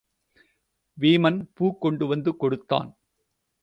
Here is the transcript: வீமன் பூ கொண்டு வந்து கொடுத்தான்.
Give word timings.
வீமன் 0.97 1.39
பூ 1.53 1.77
கொண்டு 1.77 2.07
வந்து 2.07 2.35
கொடுத்தான். 2.35 2.91